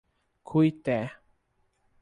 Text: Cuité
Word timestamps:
Cuité 0.43 0.99